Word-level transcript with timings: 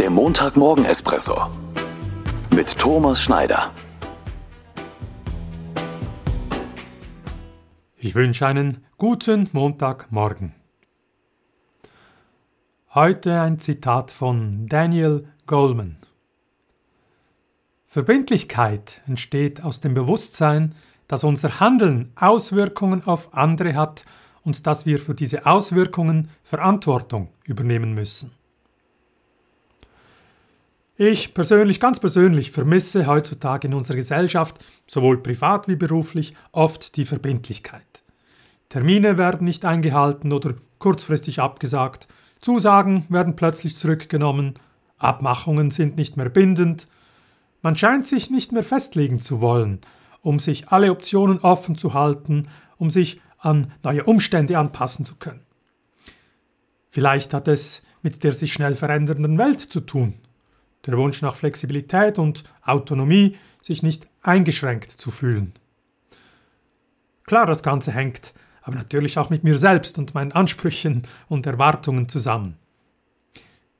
Der 0.00 0.08
Montagmorgen-Espresso 0.08 1.50
mit 2.56 2.78
Thomas 2.78 3.20
Schneider. 3.20 3.70
Ich 7.98 8.14
wünsche 8.14 8.46
einen 8.46 8.82
guten 8.96 9.50
Montagmorgen. 9.52 10.54
Heute 12.94 13.42
ein 13.42 13.58
Zitat 13.58 14.10
von 14.10 14.66
Daniel 14.68 15.28
Goleman. 15.44 15.98
Verbindlichkeit 17.86 19.02
entsteht 19.06 19.62
aus 19.62 19.80
dem 19.80 19.92
Bewusstsein, 19.92 20.74
dass 21.08 21.24
unser 21.24 21.60
Handeln 21.60 22.10
Auswirkungen 22.16 23.04
auf 23.04 23.34
andere 23.34 23.74
hat 23.74 24.06
und 24.44 24.66
dass 24.66 24.86
wir 24.86 24.98
für 24.98 25.14
diese 25.14 25.44
Auswirkungen 25.44 26.30
Verantwortung 26.42 27.28
übernehmen 27.44 27.92
müssen. 27.92 28.32
Ich 31.02 31.32
persönlich, 31.32 31.80
ganz 31.80 31.98
persönlich, 31.98 32.50
vermisse 32.50 33.06
heutzutage 33.06 33.66
in 33.66 33.72
unserer 33.72 33.96
Gesellschaft, 33.96 34.62
sowohl 34.86 35.22
privat 35.22 35.66
wie 35.66 35.76
beruflich, 35.76 36.34
oft 36.52 36.94
die 36.98 37.06
Verbindlichkeit. 37.06 38.02
Termine 38.68 39.16
werden 39.16 39.46
nicht 39.46 39.64
eingehalten 39.64 40.30
oder 40.30 40.56
kurzfristig 40.78 41.40
abgesagt, 41.40 42.06
Zusagen 42.42 43.06
werden 43.08 43.34
plötzlich 43.34 43.78
zurückgenommen, 43.78 44.58
Abmachungen 44.98 45.70
sind 45.70 45.96
nicht 45.96 46.18
mehr 46.18 46.28
bindend, 46.28 46.86
man 47.62 47.76
scheint 47.76 48.04
sich 48.04 48.28
nicht 48.28 48.52
mehr 48.52 48.62
festlegen 48.62 49.20
zu 49.20 49.40
wollen, 49.40 49.80
um 50.20 50.38
sich 50.38 50.68
alle 50.68 50.90
Optionen 50.90 51.38
offen 51.38 51.76
zu 51.76 51.94
halten, 51.94 52.48
um 52.76 52.90
sich 52.90 53.22
an 53.38 53.72
neue 53.82 54.04
Umstände 54.04 54.58
anpassen 54.58 55.06
zu 55.06 55.14
können. 55.14 55.46
Vielleicht 56.90 57.32
hat 57.32 57.48
es 57.48 57.80
mit 58.02 58.22
der 58.22 58.34
sich 58.34 58.52
schnell 58.52 58.74
verändernden 58.74 59.38
Welt 59.38 59.60
zu 59.60 59.80
tun. 59.80 60.20
Der 60.86 60.96
Wunsch 60.96 61.22
nach 61.22 61.34
Flexibilität 61.34 62.18
und 62.18 62.44
Autonomie, 62.62 63.36
sich 63.62 63.82
nicht 63.82 64.08
eingeschränkt 64.22 64.90
zu 64.90 65.10
fühlen. 65.10 65.52
Klar, 67.24 67.46
das 67.46 67.62
Ganze 67.62 67.92
hängt 67.92 68.32
aber 68.62 68.76
natürlich 68.76 69.18
auch 69.18 69.30
mit 69.30 69.44
mir 69.44 69.58
selbst 69.58 69.98
und 69.98 70.14
meinen 70.14 70.32
Ansprüchen 70.32 71.02
und 71.28 71.46
Erwartungen 71.46 72.08
zusammen. 72.08 72.56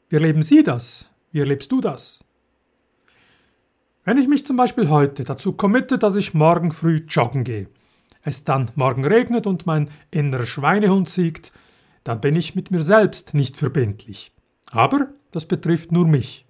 Wie 0.09 0.17
erleben 0.17 0.43
Sie 0.43 0.63
das? 0.63 1.09
Wie 1.33 1.41
erlebst 1.41 1.71
du 1.71 1.81
das? 1.81 2.25
Wenn 4.05 4.19
ich 4.19 4.27
mich 4.27 4.47
zum 4.47 4.57
Beispiel 4.57 4.89
heute 4.89 5.25
dazu 5.25 5.53
committe, 5.53 5.99
dass 5.99 6.17
ich 6.17 6.35
morgen 6.35 6.73
früh 6.73 7.03
joggen 7.09 7.45
gehe, 7.45 7.69
es 8.23 8.45
dann 8.45 8.71
morgen 8.75 9.05
regnet 9.05 9.47
und 9.47 9.67
mein 9.67 9.91
innerer 10.11 10.47
Schweinehund 10.47 11.09
siegt, 11.09 11.53
dann 12.03 12.21
bin 12.21 12.35
ich 12.35 12.55
mit 12.55 12.71
mir 12.71 12.83
selbst 12.83 13.35
nicht 13.35 13.57
verbindlich. 13.57 14.33
Aber 14.71 15.09
das 15.31 15.47
betrifft 15.47 15.93
nur 15.93 16.07
mich. 16.07 16.47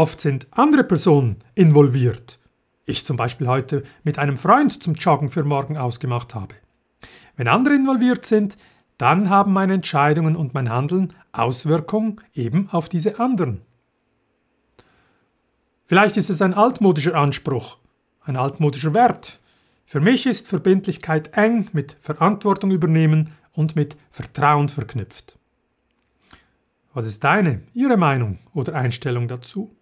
Oft 0.00 0.22
sind 0.22 0.46
andere 0.52 0.82
Personen 0.82 1.36
involviert. 1.54 2.38
Ich 2.86 3.04
zum 3.04 3.18
Beispiel 3.18 3.48
heute 3.48 3.82
mit 4.02 4.18
einem 4.18 4.38
Freund 4.38 4.82
zum 4.82 4.94
Joggen 4.94 5.28
für 5.28 5.44
morgen 5.44 5.76
ausgemacht 5.76 6.34
habe. 6.34 6.54
Wenn 7.36 7.48
andere 7.48 7.74
involviert 7.74 8.24
sind, 8.24 8.56
dann 8.96 9.28
haben 9.28 9.52
meine 9.52 9.74
Entscheidungen 9.74 10.36
und 10.36 10.54
mein 10.54 10.70
Handeln 10.70 11.12
Auswirkungen 11.32 12.18
eben 12.32 12.70
auf 12.70 12.88
diese 12.88 13.20
anderen. 13.20 13.60
Vielleicht 15.84 16.16
ist 16.16 16.30
es 16.30 16.40
ein 16.40 16.54
altmodischer 16.54 17.14
Anspruch, 17.14 17.76
ein 18.22 18.36
altmodischer 18.36 18.94
Wert, 18.94 19.38
für 19.84 20.00
mich 20.00 20.24
ist 20.24 20.48
Verbindlichkeit 20.48 21.36
eng 21.36 21.68
mit 21.74 21.98
Verantwortung 22.00 22.70
übernehmen 22.70 23.34
und 23.52 23.76
mit 23.76 23.98
Vertrauen 24.10 24.70
verknüpft. 24.70 25.38
Was 26.94 27.06
ist 27.06 27.22
deine, 27.22 27.60
Ihre 27.74 27.98
Meinung 27.98 28.38
oder 28.54 28.74
Einstellung 28.74 29.28
dazu? 29.28 29.76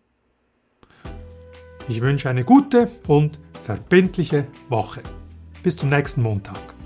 Ich 1.88 2.02
wünsche 2.02 2.28
eine 2.28 2.44
gute 2.44 2.90
und 3.06 3.38
verbindliche 3.62 4.46
Woche. 4.68 5.00
Bis 5.62 5.74
zum 5.74 5.88
nächsten 5.88 6.22
Montag. 6.22 6.77